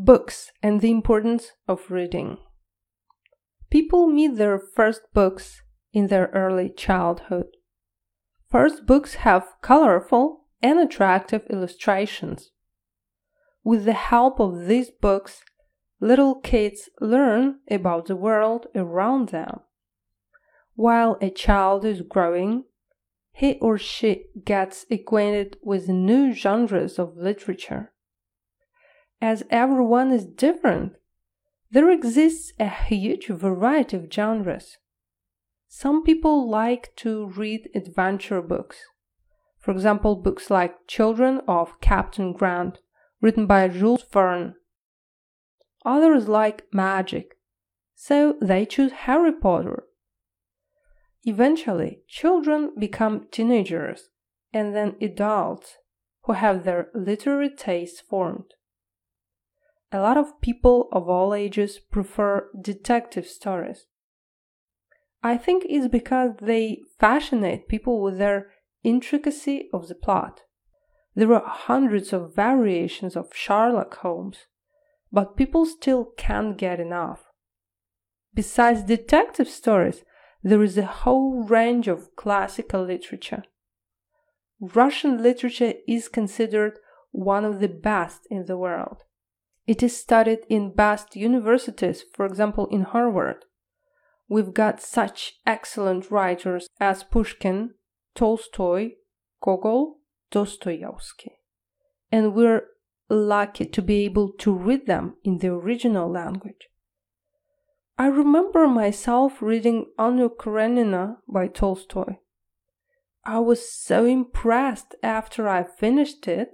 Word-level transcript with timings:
Books 0.00 0.52
and 0.62 0.80
the 0.80 0.92
importance 0.92 1.50
of 1.66 1.90
reading. 1.90 2.38
People 3.68 4.06
meet 4.06 4.36
their 4.36 4.56
first 4.56 5.00
books 5.12 5.62
in 5.92 6.06
their 6.06 6.30
early 6.32 6.70
childhood. 6.70 7.46
First 8.48 8.86
books 8.86 9.14
have 9.26 9.56
colorful 9.60 10.46
and 10.62 10.78
attractive 10.78 11.42
illustrations. 11.50 12.52
With 13.64 13.86
the 13.86 13.92
help 13.92 14.38
of 14.38 14.66
these 14.66 14.88
books, 14.88 15.42
little 16.00 16.36
kids 16.36 16.88
learn 17.00 17.58
about 17.68 18.06
the 18.06 18.14
world 18.14 18.68
around 18.76 19.30
them. 19.30 19.62
While 20.76 21.18
a 21.20 21.28
child 21.28 21.84
is 21.84 22.02
growing, 22.02 22.66
he 23.32 23.58
or 23.60 23.78
she 23.78 24.26
gets 24.44 24.86
acquainted 24.92 25.56
with 25.60 25.88
new 25.88 26.32
genres 26.32 27.00
of 27.00 27.16
literature 27.16 27.92
as 29.20 29.42
everyone 29.50 30.12
is 30.12 30.24
different, 30.24 30.94
there 31.70 31.90
exists 31.90 32.52
a 32.58 32.68
huge 32.68 33.26
variety 33.26 33.96
of 33.96 34.12
genres. 34.12 34.78
Some 35.68 36.02
people 36.02 36.48
like 36.48 36.94
to 36.96 37.26
read 37.26 37.68
adventure 37.74 38.40
books. 38.40 38.78
For 39.58 39.72
example, 39.72 40.16
books 40.16 40.50
like 40.50 40.86
Children 40.86 41.42
of 41.46 41.80
Captain 41.80 42.32
Grant, 42.32 42.78
written 43.20 43.46
by 43.46 43.68
Jules 43.68 44.04
Verne. 44.10 44.54
Others 45.84 46.28
like 46.28 46.72
magic, 46.72 47.36
so 47.94 48.36
they 48.40 48.64
choose 48.64 48.92
Harry 48.92 49.32
Potter. 49.32 49.84
Eventually, 51.24 52.00
children 52.06 52.72
become 52.78 53.26
teenagers 53.30 54.08
and 54.52 54.74
then 54.74 54.96
adults 55.02 55.76
who 56.22 56.32
have 56.32 56.64
their 56.64 56.88
literary 56.94 57.50
tastes 57.50 58.00
formed 58.00 58.54
a 59.90 60.00
lot 60.00 60.16
of 60.16 60.40
people 60.40 60.88
of 60.92 61.08
all 61.08 61.32
ages 61.34 61.78
prefer 61.78 62.48
detective 62.60 63.26
stories. 63.26 63.86
I 65.22 65.36
think 65.36 65.64
it's 65.68 65.88
because 65.88 66.32
they 66.40 66.82
fascinate 66.98 67.68
people 67.68 68.00
with 68.02 68.18
their 68.18 68.50
intricacy 68.84 69.68
of 69.72 69.88
the 69.88 69.94
plot. 69.94 70.42
There 71.14 71.32
are 71.34 71.42
hundreds 71.44 72.12
of 72.12 72.36
variations 72.36 73.16
of 73.16 73.34
Sherlock 73.34 73.96
Holmes, 73.96 74.46
but 75.10 75.36
people 75.36 75.66
still 75.66 76.12
can't 76.16 76.56
get 76.56 76.78
enough. 76.78 77.24
Besides 78.34 78.82
detective 78.82 79.48
stories, 79.48 80.04
there 80.42 80.62
is 80.62 80.78
a 80.78 80.86
whole 80.86 81.42
range 81.42 81.88
of 81.88 82.14
classical 82.14 82.84
literature. 82.84 83.42
Russian 84.60 85.22
literature 85.22 85.74
is 85.88 86.08
considered 86.08 86.78
one 87.10 87.44
of 87.44 87.58
the 87.58 87.68
best 87.68 88.26
in 88.30 88.46
the 88.46 88.56
world. 88.56 89.04
It 89.68 89.82
is 89.82 89.94
studied 89.94 90.46
in 90.48 90.72
best 90.72 91.14
universities, 91.14 92.02
for 92.14 92.24
example, 92.24 92.68
in 92.68 92.84
Harvard. 92.84 93.44
We've 94.26 94.54
got 94.54 94.80
such 94.80 95.34
excellent 95.46 96.10
writers 96.10 96.66
as 96.80 97.04
Pushkin, 97.04 97.74
Tolstoy, 98.14 98.92
Gogol, 99.42 99.98
Dostoevsky. 100.30 101.32
And 102.10 102.34
we're 102.34 102.62
lucky 103.10 103.66
to 103.66 103.82
be 103.82 104.06
able 104.06 104.32
to 104.38 104.54
read 104.54 104.86
them 104.86 105.16
in 105.22 105.36
the 105.36 105.48
original 105.48 106.10
language. 106.10 106.68
I 107.98 108.06
remember 108.06 108.68
myself 108.68 109.42
reading 109.42 109.92
Anna 109.98 110.30
Karenina 110.30 111.18
by 111.28 111.46
Tolstoy. 111.46 112.16
I 113.22 113.40
was 113.40 113.70
so 113.70 114.06
impressed 114.06 114.94
after 115.02 115.46
I 115.46 115.62
finished 115.62 116.26
it 116.26 116.52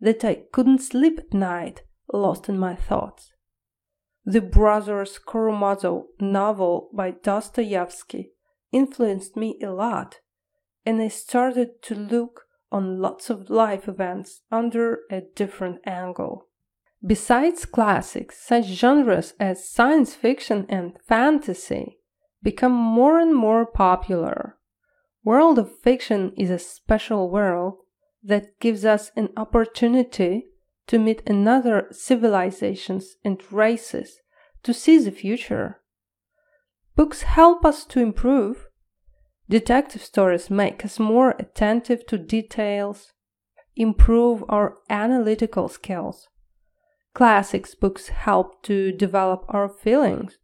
that 0.00 0.24
I 0.24 0.44
couldn't 0.50 0.78
sleep 0.78 1.18
at 1.18 1.34
night 1.34 1.82
lost 2.16 2.48
in 2.48 2.58
my 2.58 2.74
thoughts. 2.74 3.32
The 4.24 4.40
Brothers 4.40 5.18
Karamazov 5.18 6.04
novel 6.18 6.88
by 6.94 7.10
Dostoevsky 7.10 8.32
influenced 8.72 9.36
me 9.36 9.58
a 9.62 9.70
lot, 9.70 10.20
and 10.86 11.00
I 11.00 11.08
started 11.08 11.82
to 11.82 11.94
look 11.94 12.42
on 12.72 13.00
lots 13.00 13.30
of 13.30 13.50
life 13.50 13.86
events 13.86 14.40
under 14.50 15.00
a 15.10 15.22
different 15.36 15.80
angle. 15.86 16.48
Besides 17.06 17.66
classics, 17.66 18.38
such 18.42 18.64
genres 18.64 19.34
as 19.38 19.68
science 19.68 20.14
fiction 20.14 20.64
and 20.70 20.96
fantasy 21.06 21.98
become 22.42 22.72
more 22.72 23.18
and 23.18 23.34
more 23.34 23.66
popular. 23.66 24.56
World 25.22 25.58
of 25.58 25.78
fiction 25.80 26.32
is 26.36 26.50
a 26.50 26.58
special 26.58 27.30
world 27.30 27.74
that 28.22 28.58
gives 28.58 28.84
us 28.84 29.10
an 29.16 29.28
opportunity 29.36 30.46
to 30.86 30.98
meet 30.98 31.22
another 31.26 31.88
civilizations 31.90 33.16
and 33.24 33.40
races, 33.52 34.20
to 34.62 34.74
see 34.74 34.98
the 34.98 35.10
future. 35.10 35.80
Books 36.96 37.22
help 37.22 37.64
us 37.64 37.84
to 37.86 38.00
improve. 38.00 38.66
Detective 39.48 40.02
stories 40.02 40.50
make 40.50 40.84
us 40.84 40.98
more 40.98 41.34
attentive 41.38 42.06
to 42.06 42.18
details, 42.18 43.12
improve 43.76 44.44
our 44.48 44.76
analytical 44.88 45.68
skills. 45.68 46.28
Classics 47.14 47.74
books 47.74 48.08
help 48.08 48.62
to 48.64 48.92
develop 48.92 49.44
our 49.48 49.68
feelings, 49.68 50.38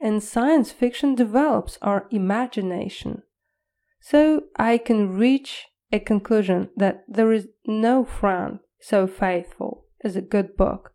and 0.00 0.22
science 0.22 0.72
fiction 0.72 1.14
develops 1.14 1.78
our 1.82 2.06
imagination. 2.10 3.22
So 4.00 4.44
I 4.56 4.78
can 4.78 5.16
reach 5.16 5.66
a 5.92 6.00
conclusion 6.00 6.70
that 6.76 7.04
there 7.08 7.32
is 7.32 7.48
no 7.66 8.04
friend 8.04 8.58
so 8.84 9.06
faithful 9.06 9.86
is 10.04 10.14
a 10.14 10.20
good 10.20 10.58
book 10.58 10.92